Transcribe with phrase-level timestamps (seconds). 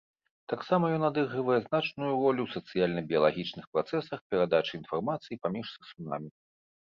[0.51, 6.29] Таксама ён адыгрывае значную ролю ў сацыяльна-біялагічных працэсах перадачы інфармацыі паміж сысунамі.